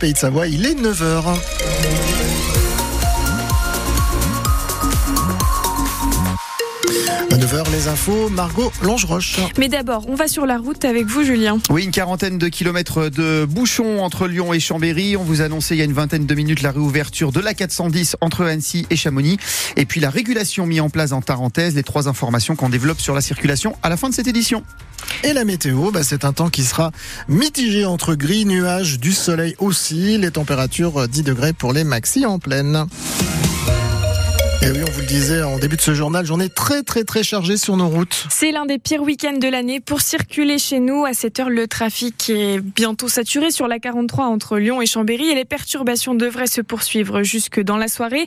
Pays 0.00 0.12
de 0.12 0.18
Savoie, 0.18 0.48
il 0.48 0.66
est 0.66 0.74
9h. 0.74 2.03
9h, 7.44 7.70
les 7.72 7.88
infos, 7.88 8.30
Margot 8.30 8.72
Longeroche. 8.80 9.36
Mais 9.58 9.68
d'abord, 9.68 10.08
on 10.08 10.14
va 10.14 10.28
sur 10.28 10.46
la 10.46 10.56
route 10.56 10.82
avec 10.86 11.04
vous, 11.04 11.24
Julien. 11.24 11.58
Oui, 11.68 11.84
une 11.84 11.90
quarantaine 11.90 12.38
de 12.38 12.48
kilomètres 12.48 13.10
de 13.10 13.44
bouchons 13.44 14.02
entre 14.02 14.26
Lyon 14.26 14.54
et 14.54 14.60
Chambéry. 14.60 15.14
On 15.18 15.24
vous 15.24 15.42
annonçait 15.42 15.74
il 15.74 15.78
y 15.78 15.82
a 15.82 15.84
une 15.84 15.92
vingtaine 15.92 16.24
de 16.24 16.34
minutes 16.34 16.62
la 16.62 16.70
réouverture 16.70 17.32
de 17.32 17.40
la 17.40 17.52
410 17.52 18.16
entre 18.22 18.46
Annecy 18.46 18.86
et 18.88 18.96
Chamonix. 18.96 19.36
Et 19.76 19.84
puis 19.84 20.00
la 20.00 20.08
régulation 20.08 20.64
mise 20.64 20.80
en 20.80 20.88
place 20.88 21.12
en 21.12 21.20
Tarentaise. 21.20 21.74
Les 21.74 21.82
trois 21.82 22.08
informations 22.08 22.56
qu'on 22.56 22.70
développe 22.70 23.00
sur 23.02 23.14
la 23.14 23.20
circulation 23.20 23.76
à 23.82 23.90
la 23.90 23.98
fin 23.98 24.08
de 24.08 24.14
cette 24.14 24.28
édition. 24.28 24.62
Et 25.22 25.34
la 25.34 25.44
météo, 25.44 25.90
bah, 25.90 26.02
c'est 26.02 26.24
un 26.24 26.32
temps 26.32 26.48
qui 26.48 26.62
sera 26.64 26.92
mitigé 27.28 27.84
entre 27.84 28.14
gris, 28.14 28.46
nuages, 28.46 28.98
du 28.98 29.12
soleil 29.12 29.54
aussi. 29.58 30.16
Les 30.16 30.30
températures 30.30 31.08
10 31.08 31.22
degrés 31.24 31.52
pour 31.52 31.74
les 31.74 31.84
maxi 31.84 32.24
en 32.24 32.38
pleine. 32.38 32.86
Et 34.64 34.70
oui, 34.70 34.78
on 34.80 34.90
vous 34.90 35.00
le 35.00 35.06
disait 35.06 35.42
en 35.42 35.58
début 35.58 35.76
de 35.76 35.82
ce 35.82 35.92
journal, 35.92 36.24
journée 36.24 36.48
très 36.48 36.82
très 36.82 37.04
très 37.04 37.22
chargée 37.22 37.58
sur 37.58 37.76
nos 37.76 37.88
routes. 37.88 38.26
C'est 38.30 38.50
l'un 38.50 38.64
des 38.64 38.78
pires 38.78 39.02
week-ends 39.02 39.36
de 39.36 39.46
l'année 39.46 39.78
pour 39.78 40.00
circuler 40.00 40.56
chez 40.58 40.80
nous. 40.80 41.04
À 41.04 41.12
cette 41.12 41.38
heure, 41.38 41.50
le 41.50 41.68
trafic 41.68 42.30
est 42.30 42.60
bientôt 42.60 43.08
saturé 43.08 43.50
sur 43.50 43.68
la 43.68 43.78
43 43.78 44.24
entre 44.24 44.56
Lyon 44.56 44.80
et 44.80 44.86
Chambéry 44.86 45.28
et 45.28 45.34
les 45.34 45.44
perturbations 45.44 46.14
devraient 46.14 46.46
se 46.46 46.62
poursuivre 46.62 47.22
jusque 47.22 47.60
dans 47.60 47.76
la 47.76 47.88
soirée. 47.88 48.26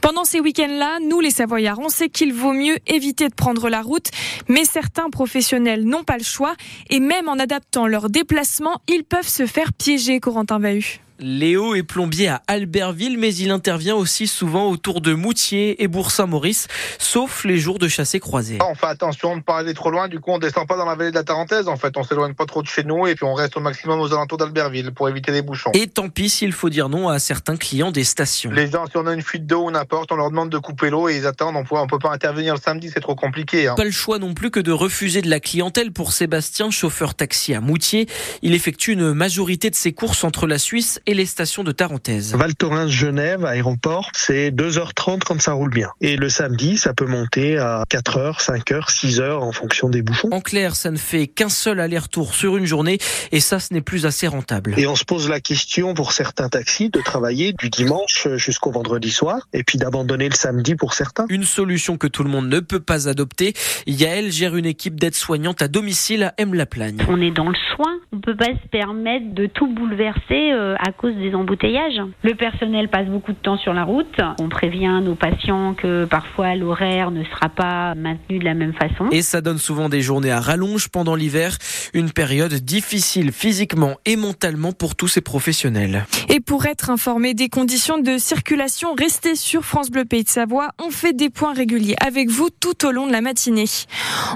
Pendant 0.00 0.24
ces 0.24 0.40
week-ends-là, 0.40 0.98
nous 1.08 1.20
les 1.20 1.30
Savoyards, 1.30 1.78
on 1.78 1.88
sait 1.88 2.08
qu'il 2.08 2.32
vaut 2.32 2.52
mieux 2.52 2.78
éviter 2.88 3.28
de 3.28 3.34
prendre 3.34 3.68
la 3.68 3.80
route, 3.80 4.08
mais 4.48 4.64
certains 4.64 5.08
professionnels 5.08 5.84
n'ont 5.84 6.02
pas 6.02 6.18
le 6.18 6.24
choix 6.24 6.56
et 6.90 6.98
même 6.98 7.28
en 7.28 7.38
adaptant 7.38 7.86
leur 7.86 8.10
déplacement, 8.10 8.80
ils 8.88 9.04
peuvent 9.04 9.28
se 9.28 9.46
faire 9.46 9.72
piéger, 9.72 10.18
Corentin 10.18 10.58
Vahu. 10.58 11.00
Léo 11.18 11.74
est 11.74 11.82
plombier 11.82 12.28
à 12.28 12.42
Albertville, 12.46 13.18
mais 13.18 13.34
il 13.34 13.50
intervient 13.50 13.94
aussi 13.94 14.26
souvent 14.26 14.68
autour 14.70 15.00
de 15.00 15.14
Moutier 15.14 15.82
et 15.82 15.88
Bourg-Saint-Maurice, 15.88 16.68
sauf 16.98 17.44
les 17.44 17.58
jours 17.58 17.78
de 17.78 17.88
chassé 17.88 18.20
croisés. 18.20 18.58
On 18.60 18.74
fait 18.74 18.86
attention 18.86 19.30
de 19.32 19.36
ne 19.36 19.42
pas 19.42 19.58
aller 19.58 19.72
trop 19.72 19.90
loin, 19.90 20.08
du 20.08 20.20
coup 20.20 20.30
on 20.30 20.38
descend 20.38 20.66
pas 20.66 20.76
dans 20.76 20.84
la 20.84 20.94
vallée 20.94 21.10
de 21.10 21.16
la 21.16 21.24
Tarentaise, 21.24 21.68
en 21.68 21.76
fait 21.76 21.96
on 21.96 22.02
s'éloigne 22.02 22.34
pas 22.34 22.44
trop 22.44 22.62
de 22.62 22.66
chez 22.66 22.84
nous 22.84 23.06
et 23.06 23.14
puis 23.14 23.24
on 23.24 23.34
reste 23.34 23.56
au 23.56 23.60
maximum 23.60 24.00
aux 24.00 24.12
alentours 24.12 24.38
d'Albertville 24.38 24.92
pour 24.92 25.08
éviter 25.08 25.32
les 25.32 25.42
bouchons. 25.42 25.70
Et 25.72 25.86
tant 25.86 26.08
pis 26.10 26.28
s'il 26.28 26.52
faut 26.52 26.68
dire 26.68 26.88
non 26.88 27.08
à 27.08 27.18
certains 27.18 27.56
clients 27.56 27.92
des 27.92 28.04
stations. 28.04 28.50
Les 28.50 28.70
gens, 28.70 28.84
si 28.86 28.96
on 28.96 29.06
a 29.06 29.14
une 29.14 29.22
fuite 29.22 29.46
d'eau 29.46 29.64
ou 29.66 29.70
n'importe, 29.70 30.12
on 30.12 30.16
leur 30.16 30.30
demande 30.30 30.50
de 30.50 30.58
couper 30.58 30.90
l'eau 30.90 31.08
et 31.08 31.16
ils 31.16 31.26
attendent, 31.26 31.56
on 31.56 31.64
peut, 31.64 31.76
on 31.76 31.86
peut 31.86 31.98
pas 31.98 32.12
intervenir 32.12 32.54
le 32.54 32.60
samedi, 32.60 32.90
c'est 32.92 33.00
trop 33.00 33.14
compliqué. 33.14 33.68
Hein. 33.68 33.74
Pas 33.76 33.84
le 33.84 33.90
choix 33.90 34.18
non 34.18 34.34
plus 34.34 34.50
que 34.50 34.60
de 34.60 34.72
refuser 34.72 35.22
de 35.22 35.30
la 35.30 35.40
clientèle 35.40 35.92
pour 35.92 36.12
Sébastien, 36.12 36.70
chauffeur 36.70 37.14
taxi 37.14 37.54
à 37.54 37.60
Moutier. 37.60 38.06
Il 38.42 38.54
effectue 38.54 38.92
une 38.92 39.14
majorité 39.14 39.70
de 39.70 39.74
ses 39.74 39.92
courses 39.92 40.22
entre 40.22 40.46
la 40.46 40.58
Suisse 40.58 41.00
et 41.06 41.14
les 41.14 41.26
stations 41.26 41.64
de 41.64 41.72
Tarentaise. 41.72 42.34
Val 42.34 42.54
Thorens, 42.54 42.88
Genève, 42.88 43.44
aéroport, 43.44 44.10
c'est 44.14 44.50
2h30 44.50 45.20
quand 45.24 45.40
ça 45.40 45.52
roule 45.52 45.70
bien. 45.70 45.90
Et 46.00 46.16
le 46.16 46.28
samedi, 46.28 46.76
ça 46.76 46.94
peut 46.94 47.06
monter 47.06 47.58
à 47.58 47.84
4h, 47.90 48.42
5h, 48.42 48.90
6h 48.90 49.32
en 49.34 49.52
fonction 49.52 49.88
des 49.88 50.02
bouchons. 50.02 50.28
En 50.32 50.40
clair, 50.40 50.74
ça 50.76 50.90
ne 50.90 50.96
fait 50.96 51.26
qu'un 51.26 51.48
seul 51.48 51.80
aller-retour 51.80 52.34
sur 52.34 52.56
une 52.56 52.66
journée 52.66 52.98
et 53.32 53.40
ça, 53.40 53.60
ce 53.60 53.72
n'est 53.72 53.80
plus 53.80 54.06
assez 54.06 54.26
rentable. 54.26 54.74
Et 54.76 54.86
on 54.86 54.96
se 54.96 55.04
pose 55.04 55.28
la 55.28 55.40
question 55.40 55.94
pour 55.94 56.12
certains 56.12 56.48
taxis 56.48 56.90
de 56.90 57.00
travailler 57.00 57.52
du 57.52 57.70
dimanche 57.70 58.28
jusqu'au 58.36 58.70
vendredi 58.70 59.10
soir 59.10 59.48
et 59.52 59.62
puis 59.62 59.78
d'abandonner 59.78 60.28
le 60.28 60.34
samedi 60.34 60.74
pour 60.74 60.94
certains. 60.94 61.26
Une 61.28 61.44
solution 61.44 61.96
que 61.98 62.06
tout 62.06 62.24
le 62.24 62.30
monde 62.30 62.48
ne 62.48 62.60
peut 62.60 62.80
pas 62.80 63.08
adopter. 63.08 63.54
Yael 63.86 64.32
gère 64.32 64.56
une 64.56 64.66
équipe 64.66 64.98
d'aide-soignantes 64.98 65.62
à 65.62 65.68
domicile 65.68 66.24
à 66.24 66.34
M-la-Plagne. 66.38 66.98
On 67.08 67.20
est 67.20 67.30
dans 67.30 67.48
le 67.48 67.56
soin. 67.74 67.98
On 68.12 68.20
peut 68.20 68.36
pas 68.36 68.46
se 68.46 68.68
permettre 68.70 69.34
de 69.34 69.46
tout 69.46 69.72
bouleverser 69.72 70.52
euh, 70.52 70.74
à 70.78 70.92
cause 70.96 71.14
des 71.14 71.34
embouteillages. 71.34 72.00
Le 72.22 72.34
personnel 72.34 72.88
passe 72.88 73.06
beaucoup 73.06 73.32
de 73.32 73.38
temps 73.38 73.58
sur 73.58 73.74
la 73.74 73.84
route. 73.84 74.20
On 74.40 74.48
prévient 74.48 75.00
nos 75.02 75.14
patients 75.14 75.74
que 75.74 76.04
parfois 76.04 76.54
l'horaire 76.54 77.10
ne 77.10 77.24
sera 77.24 77.48
pas 77.48 77.94
maintenu 77.94 78.38
de 78.38 78.44
la 78.44 78.54
même 78.54 78.72
façon. 78.72 79.08
Et 79.10 79.22
ça 79.22 79.40
donne 79.40 79.58
souvent 79.58 79.88
des 79.88 80.00
journées 80.00 80.30
à 80.30 80.40
rallonge 80.40 80.88
pendant 80.88 81.14
l'hiver, 81.14 81.56
une 81.94 82.10
période 82.10 82.54
difficile 82.54 83.32
physiquement 83.32 83.96
et 84.04 84.16
mentalement 84.16 84.72
pour 84.72 84.96
tous 84.96 85.08
ces 85.08 85.20
professionnels. 85.20 86.06
Et 86.28 86.40
pour 86.40 86.66
être 86.66 86.90
informé 86.90 87.34
des 87.34 87.48
conditions 87.48 87.98
de 87.98 88.18
circulation, 88.18 88.94
restez 88.98 89.36
sur 89.36 89.64
France 89.64 89.90
Bleu 89.90 90.04
Pays 90.04 90.24
de 90.24 90.28
Savoie. 90.28 90.70
On 90.82 90.90
fait 90.90 91.12
des 91.12 91.30
points 91.30 91.52
réguliers 91.52 91.96
avec 92.04 92.30
vous 92.30 92.48
tout 92.50 92.86
au 92.86 92.90
long 92.90 93.06
de 93.06 93.12
la 93.12 93.20
matinée. 93.20 93.66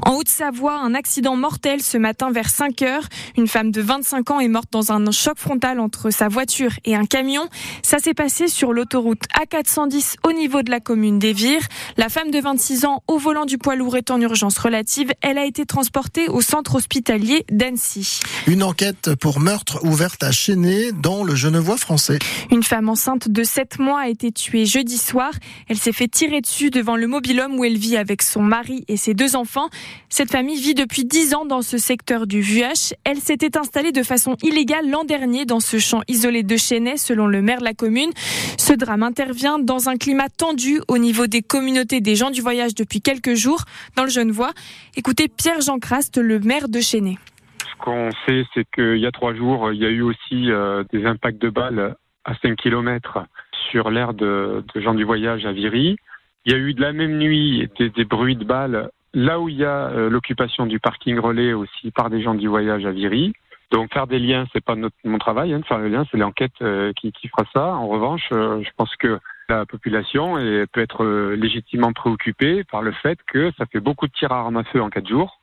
En 0.06 0.16
Haute-Savoie, 0.16 0.78
un 0.78 0.94
accident 0.94 1.36
mortel 1.36 1.80
ce 1.80 1.98
matin 1.98 2.30
vers 2.30 2.48
5 2.48 2.82
heures. 2.82 3.04
Une 3.36 3.46
femme 3.46 3.70
de 3.70 3.80
25 3.80 4.30
ans 4.30 4.40
est 4.40 4.48
morte 4.48 4.68
dans 4.72 4.92
un 4.92 5.10
choc 5.10 5.38
frontal 5.38 5.80
entre 5.80 6.10
sa 6.10 6.28
voiture 6.28 6.49
et 6.84 6.94
un 6.94 7.06
camion. 7.06 7.48
Ça 7.82 7.98
s'est 7.98 8.14
passé 8.14 8.48
sur 8.48 8.72
l'autoroute 8.72 9.22
A410 9.40 10.16
au 10.24 10.32
niveau 10.32 10.62
de 10.62 10.70
la 10.70 10.80
commune 10.80 11.18
d'Evire. 11.18 11.60
La 11.96 12.08
femme 12.08 12.30
de 12.30 12.40
26 12.40 12.84
ans 12.84 13.02
au 13.06 13.18
volant 13.18 13.44
du 13.44 13.58
poids 13.58 13.76
lourd 13.76 13.96
est 13.96 14.10
en 14.10 14.20
urgence 14.20 14.58
relative. 14.58 15.12
Elle 15.20 15.38
a 15.38 15.44
été 15.44 15.66
transportée 15.66 16.28
au 16.28 16.40
centre 16.40 16.74
hospitalier 16.74 17.44
d'Annecy. 17.50 18.20
Une 18.46 18.62
enquête 18.62 19.14
pour 19.14 19.40
meurtre 19.40 19.84
ouverte 19.84 20.22
à 20.22 20.32
Chénet 20.32 20.92
dans 20.92 21.24
le 21.24 21.34
Genevois 21.34 21.76
français. 21.76 22.18
Une 22.50 22.62
femme 22.62 22.88
enceinte 22.88 23.28
de 23.28 23.44
7 23.44 23.78
mois 23.78 24.00
a 24.00 24.08
été 24.08 24.32
tuée 24.32 24.66
jeudi 24.66 24.98
soir. 24.98 25.30
Elle 25.68 25.78
s'est 25.78 25.92
fait 25.92 26.08
tirer 26.08 26.40
dessus 26.40 26.70
devant 26.70 26.96
le 26.96 27.06
mobilhome 27.06 27.58
où 27.58 27.64
elle 27.64 27.78
vit 27.78 27.96
avec 27.96 28.22
son 28.22 28.42
mari 28.42 28.84
et 28.88 28.96
ses 28.96 29.14
deux 29.14 29.36
enfants. 29.36 29.68
Cette 30.08 30.30
famille 30.30 30.60
vit 30.60 30.74
depuis 30.74 31.04
10 31.04 31.34
ans 31.34 31.44
dans 31.44 31.62
ce 31.62 31.78
secteur 31.78 32.26
du 32.26 32.40
Vuache. 32.40 32.94
Elle 33.04 33.20
s'était 33.20 33.56
installée 33.56 33.92
de 33.92 34.02
façon 34.02 34.36
illégale 34.42 34.90
l'an 34.90 35.04
dernier 35.04 35.44
dans 35.44 35.60
ce 35.60 35.78
champ 35.78 36.02
isolé 36.08 36.39
de 36.42 36.56
Chénet 36.56 36.96
selon 36.96 37.26
le 37.26 37.42
maire 37.42 37.58
de 37.58 37.64
la 37.64 37.74
commune. 37.74 38.10
Ce 38.58 38.72
drame 38.72 39.02
intervient 39.02 39.58
dans 39.58 39.88
un 39.88 39.96
climat 39.96 40.28
tendu 40.28 40.80
au 40.88 40.98
niveau 40.98 41.26
des 41.26 41.42
communautés 41.42 42.00
des 42.00 42.14
gens 42.14 42.30
du 42.30 42.40
voyage 42.40 42.74
depuis 42.74 43.00
quelques 43.00 43.34
jours 43.34 43.64
dans 43.96 44.04
le 44.04 44.10
Genevois. 44.10 44.50
Écoutez 44.96 45.28
Pierre-Jean 45.28 45.78
Craste, 45.78 46.18
le 46.18 46.38
maire 46.40 46.68
de 46.68 46.80
Chénet. 46.80 47.18
Ce 47.58 47.84
qu'on 47.84 48.10
sait, 48.26 48.44
c'est 48.54 48.66
qu'il 48.74 48.98
y 48.98 49.06
a 49.06 49.12
trois 49.12 49.34
jours, 49.34 49.72
il 49.72 49.80
y 49.80 49.86
a 49.86 49.90
eu 49.90 50.02
aussi 50.02 50.50
euh, 50.50 50.84
des 50.92 51.04
impacts 51.06 51.40
de 51.40 51.50
balles 51.50 51.96
à 52.24 52.34
5 52.42 52.56
km 52.56 53.24
sur 53.70 53.90
l'aire 53.90 54.14
de, 54.14 54.64
gens 54.76 54.94
du 54.94 55.04
voyage 55.04 55.46
à 55.46 55.52
Viry. 55.52 55.96
Il 56.44 56.52
y 56.52 56.54
a 56.54 56.58
eu 56.58 56.74
de 56.74 56.80
la 56.80 56.92
même 56.92 57.18
nuit 57.18 57.68
des, 57.78 57.90
des 57.90 58.04
bruits 58.04 58.36
de 58.36 58.44
balles 58.44 58.90
là 59.14 59.40
où 59.40 59.48
il 59.48 59.56
y 59.56 59.64
a 59.64 59.88
euh, 59.88 60.08
l'occupation 60.08 60.66
du 60.66 60.78
parking 60.78 61.18
relais 61.18 61.52
aussi 61.52 61.90
par 61.90 62.10
des 62.10 62.22
gens 62.22 62.34
du 62.34 62.48
voyage 62.48 62.84
à 62.86 62.92
Viry. 62.92 63.32
Donc 63.70 63.92
faire 63.92 64.06
des 64.06 64.18
liens, 64.18 64.46
c'est 64.52 64.64
pas 64.64 64.74
notre, 64.74 64.96
mon 65.04 65.18
travail. 65.18 65.52
Hein, 65.52 65.60
de 65.60 65.64
faire 65.64 65.80
des 65.80 65.88
liens, 65.88 66.04
c'est 66.10 66.16
l'enquête 66.16 66.52
euh, 66.62 66.92
qui, 66.94 67.12
qui, 67.12 67.28
fera 67.28 67.44
ça. 67.52 67.66
En 67.74 67.88
revanche, 67.88 68.28
euh, 68.32 68.62
je 68.62 68.70
pense 68.76 68.94
que 68.96 69.18
la 69.48 69.64
population 69.64 70.38
est, 70.38 70.66
peut 70.66 70.80
être 70.80 71.04
euh, 71.04 71.36
légitimement 71.36 71.92
préoccupée 71.92 72.64
par 72.64 72.82
le 72.82 72.92
fait 72.92 73.18
que 73.26 73.52
ça 73.58 73.66
fait 73.66 73.80
beaucoup 73.80 74.06
de 74.06 74.12
tirs 74.12 74.32
à 74.32 74.40
armes 74.40 74.56
à 74.56 74.64
feu 74.64 74.82
en 74.82 74.90
quatre 74.90 75.08
jours 75.08 75.38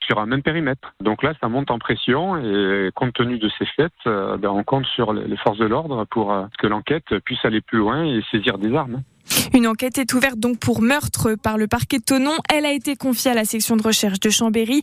sur 0.00 0.18
un 0.18 0.26
même 0.26 0.42
périmètre. 0.42 0.94
Donc 1.00 1.22
là, 1.22 1.32
ça 1.40 1.48
monte 1.48 1.70
en 1.70 1.78
pression 1.78 2.36
et 2.36 2.90
compte 2.92 3.12
tenu 3.12 3.38
de 3.38 3.48
ces 3.56 3.66
faits, 3.66 3.92
ben, 4.04 4.48
on 4.48 4.64
compte 4.64 4.84
sur 4.86 5.12
les 5.12 5.36
forces 5.36 5.58
de 5.58 5.64
l'ordre 5.64 6.06
pour 6.06 6.36
que 6.58 6.66
l'enquête 6.66 7.20
puisse 7.20 7.44
aller 7.44 7.60
plus 7.60 7.78
loin 7.78 8.04
et 8.04 8.20
saisir 8.32 8.58
des 8.58 8.74
armes. 8.74 9.02
Une 9.54 9.66
enquête 9.66 9.98
est 9.98 10.12
ouverte 10.14 10.38
donc 10.38 10.58
pour 10.58 10.82
meurtre 10.82 11.34
par 11.34 11.58
le 11.58 11.66
parquet 11.66 11.98
de 11.98 12.04
Tonon. 12.04 12.32
Elle 12.52 12.64
a 12.64 12.72
été 12.72 12.96
confiée 12.96 13.30
à 13.30 13.34
la 13.34 13.44
section 13.44 13.76
de 13.76 13.82
recherche 13.82 14.20
de 14.20 14.30
Chambéry 14.30 14.80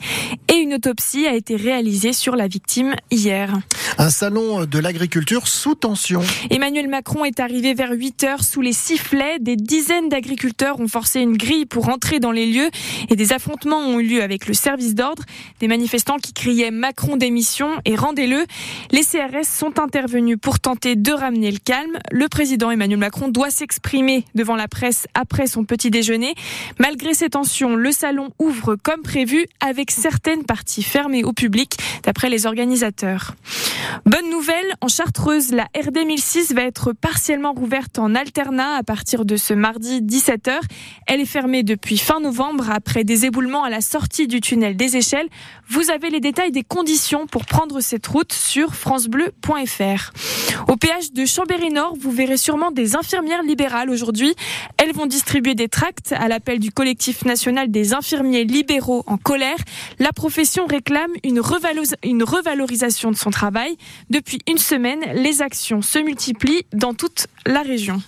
et 0.47 0.57
une 0.57 0.75
autopsie 0.75 1.27
a 1.27 1.33
été 1.33 1.55
réalisée 1.55 2.13
sur 2.13 2.35
la 2.35 2.47
victime 2.47 2.95
hier. 3.11 3.59
Un 3.97 4.09
salon 4.09 4.65
de 4.65 4.79
l'agriculture 4.79 5.47
sous 5.47 5.75
tension. 5.75 6.21
Emmanuel 6.49 6.87
Macron 6.87 7.25
est 7.25 7.39
arrivé 7.39 7.73
vers 7.73 7.91
8 7.91 8.23
heures 8.23 8.43
sous 8.43 8.61
les 8.61 8.73
sifflets. 8.73 9.39
Des 9.39 9.55
dizaines 9.55 10.07
d'agriculteurs 10.07 10.79
ont 10.79 10.87
forcé 10.87 11.19
une 11.19 11.35
grille 11.35 11.65
pour 11.65 11.89
entrer 11.89 12.19
dans 12.19 12.31
les 12.31 12.45
lieux 12.45 12.69
et 13.09 13.15
des 13.15 13.33
affrontements 13.33 13.79
ont 13.79 13.99
eu 13.99 14.07
lieu 14.07 14.23
avec 14.23 14.47
le 14.47 14.53
service 14.53 14.95
d'ordre. 14.95 15.23
Des 15.59 15.67
manifestants 15.67 16.17
qui 16.17 16.33
criaient 16.33 16.71
Macron 16.71 17.17
démission 17.17 17.71
et 17.85 17.95
rendez-le. 17.95 18.45
Les 18.91 19.03
CRS 19.03 19.47
sont 19.47 19.79
intervenus 19.79 20.37
pour 20.41 20.59
tenter 20.59 20.95
de 20.95 21.11
ramener 21.11 21.51
le 21.51 21.59
calme. 21.59 21.97
Le 22.11 22.27
président 22.29 22.71
Emmanuel 22.71 22.99
Macron 22.99 23.27
doit 23.27 23.49
s'exprimer 23.49 24.25
devant 24.35 24.55
la 24.55 24.67
presse 24.67 25.07
après 25.13 25.47
son 25.47 25.63
petit 25.63 25.89
déjeuner. 25.89 26.35
Malgré 26.79 27.13
ces 27.13 27.29
tensions, 27.29 27.75
le 27.75 27.91
salon 27.91 28.29
ouvre 28.39 28.75
comme 28.75 29.01
prévu 29.01 29.45
avec 29.59 29.91
certaines 29.91 30.43
parties 30.43 30.83
fermées 30.83 31.23
au 31.23 31.33
public, 31.33 31.77
d'après 32.03 32.29
les 32.29 32.45
organisateurs. 32.45 33.35
Bonne 34.05 34.29
nouvelle, 34.29 34.73
en 34.81 34.87
Chartreuse, 34.87 35.51
la 35.51 35.63
RD 35.75 36.05
1006 36.05 36.53
va 36.53 36.63
être 36.63 36.93
partiellement 36.93 37.53
rouverte 37.53 37.99
en 37.99 38.15
alternat 38.15 38.75
à 38.75 38.83
partir 38.83 39.25
de 39.25 39.35
ce 39.35 39.53
mardi 39.53 40.01
17h. 40.01 40.59
Elle 41.07 41.21
est 41.21 41.25
fermée 41.25 41.63
depuis 41.63 41.97
fin 41.97 42.19
novembre 42.19 42.69
après 42.69 43.03
des 43.03 43.25
éboulements 43.25 43.63
à 43.63 43.69
la 43.69 43.81
sortie 43.81 44.27
du 44.27 44.41
tunnel 44.41 44.75
des 44.75 44.97
échelles. 44.97 45.27
Vous 45.69 45.89
avez 45.91 46.09
les 46.09 46.19
détails 46.19 46.51
des 46.51 46.63
conditions 46.63 47.27
pour 47.27 47.45
prendre 47.45 47.79
cette 47.79 48.07
route 48.07 48.33
sur 48.33 48.75
francebleu.fr. 48.75 50.11
Au 50.67 50.75
péage 50.75 51.13
de 51.13 51.25
Chambéry-Nord, 51.25 51.95
vous 51.99 52.11
verrez 52.11 52.37
sûrement 52.37 52.71
des 52.71 52.95
infirmières 52.95 53.43
libérales 53.43 53.89
aujourd'hui 53.89 54.18
aujourd'hui. 54.19 54.35
Elles 54.77 54.93
vont 54.93 55.05
distribuer 55.05 55.55
des 55.55 55.69
tracts 55.69 56.11
à 56.11 56.27
l'appel 56.27 56.59
du 56.59 56.71
collectif 56.71 57.25
national 57.25 57.71
des 57.71 57.93
infirmiers 57.93 58.43
libéraux 58.43 59.03
en 59.07 59.17
colère. 59.17 59.57
La 59.99 60.11
profession 60.11 60.65
réclame 60.65 61.11
une, 61.23 61.41
une 62.03 62.23
revalorisation 62.23 63.11
de 63.11 63.15
son 63.17 63.29
travail. 63.31 63.77
Depuis 64.09 64.39
une 64.47 64.57
semaine, 64.57 64.99
les 65.13 65.41
actions 65.41 65.81
se 65.81 65.99
multiplient 65.99 66.65
dans 66.73 66.93
toute 66.93 67.27
la 67.45 67.61
région. 67.61 68.01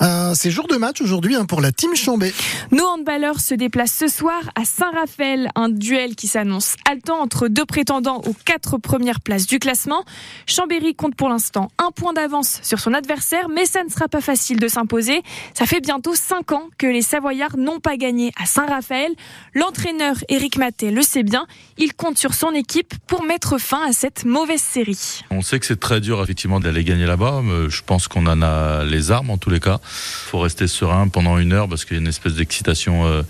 Euh, 0.00 0.32
c'est 0.34 0.50
jour 0.50 0.66
de 0.68 0.76
match 0.76 1.00
aujourd'hui 1.00 1.34
hein, 1.34 1.44
pour 1.44 1.60
la 1.60 1.72
team 1.72 1.94
Chambé. 1.94 2.32
Nos 2.70 2.84
handballeurs 2.84 3.40
se 3.40 3.54
déplacent 3.54 3.94
ce 3.94 4.08
soir 4.08 4.38
à 4.54 4.64
Saint-Raphaël, 4.64 5.50
un 5.54 5.68
duel 5.68 6.14
qui 6.14 6.28
s'annonce 6.28 6.76
haletant 6.88 7.20
entre 7.20 7.48
deux 7.48 7.64
prétendants 7.64 8.22
aux 8.26 8.34
quatre 8.44 8.78
premières 8.78 9.20
places 9.20 9.46
du 9.46 9.58
classement. 9.58 10.04
Chambéry 10.46 10.94
compte 10.94 11.14
pour 11.14 11.28
l'instant 11.28 11.70
un 11.78 11.90
point 11.90 12.12
d'avance 12.12 12.60
sur 12.62 12.78
son 12.78 12.94
adversaire, 12.94 13.48
mais 13.48 13.66
ça 13.66 13.82
ne 13.82 13.88
sera 13.88 14.08
pas 14.08 14.20
facile 14.20 14.58
de 14.58 14.68
s'imposer. 14.68 15.22
Ça 15.54 15.66
fait 15.66 15.80
bientôt 15.80 16.14
cinq 16.14 16.52
ans 16.52 16.68
que 16.78 16.86
les 16.86 17.02
Savoyards 17.02 17.56
n'ont 17.56 17.80
pas 17.80 17.96
gagné 17.96 18.32
à 18.40 18.46
Saint-Raphaël. 18.46 19.12
L'entraîneur 19.54 20.16
Éric 20.28 20.58
Maté 20.58 20.90
le 20.90 21.02
sait 21.02 21.22
bien. 21.22 21.46
Il 21.76 21.94
compte 21.94 22.18
sur 22.18 22.34
son 22.34 22.52
équipe 22.52 22.94
pour 23.06 23.24
mettre 23.24 23.58
fin 23.58 23.88
à 23.88 23.92
cette 23.92 24.24
mauvaise 24.24 24.60
série. 24.60 25.22
On 25.30 25.42
sait 25.42 25.58
que 25.58 25.66
c'est 25.66 25.80
très 25.80 26.00
dur 26.00 26.22
effectivement 26.22 26.60
d'aller 26.60 26.84
gagner 26.84 27.06
là-bas. 27.06 27.42
Je 27.68 27.82
pense 27.82 28.08
qu'on 28.08 28.26
en 28.26 28.42
a 28.42 28.84
les 28.84 29.10
armes 29.10 29.30
en 29.30 29.38
tous 29.48 29.54
les 29.54 29.60
cas. 29.60 29.80
Il 29.82 30.30
faut 30.30 30.40
rester 30.40 30.68
serein 30.68 31.08
pendant 31.08 31.38
une 31.38 31.52
heure 31.52 31.68
parce 31.68 31.84
qu'il 31.84 31.96
y 31.96 31.98
a 31.98 32.02
une 32.02 32.08
espèce 32.08 32.34
d'excitation 32.34 33.06
euh, 33.06 33.22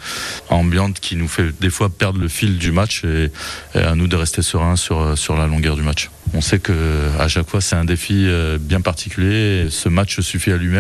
ambiante 0.49 0.99
qui 1.01 1.17
nous 1.17 1.29
fait 1.29 1.51
des 1.61 1.71
fois 1.71 1.89
perdre 1.91 2.21
le 2.21 2.29
fil 2.29 2.59
du 2.59 2.73
match 2.73 3.05
et, 3.05 3.31
à 3.75 3.95
nous 3.95 4.09
de 4.09 4.17
rester 4.17 4.43
serein 4.43 4.77
sur, 4.77 5.01
euh, 5.01 5.17
sur 5.17 5.37
la 5.37 5.47
longueur 5.47 5.77
du 5.77 5.83
match. 5.83 6.11
On 6.35 6.41
sait 6.41 6.59
que 6.59 6.73
à 7.19 7.29
chaque 7.29 7.49
fois 7.49 7.61
c'est 7.61 7.77
un 7.77 7.85
défi 7.85 8.25
euh, 8.27 8.59
bien 8.61 8.81
particulier. 8.81 9.69
Ce 9.71 9.89
match 9.89 10.21
suffit 10.21 10.51
à 10.51 10.57
lui-même. 10.57 10.77